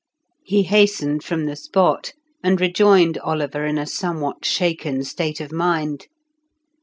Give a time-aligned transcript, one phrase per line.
[0.43, 2.13] He hastened from the spot,
[2.43, 6.07] and rejoined Oliver in a somewhat shaken state of mind.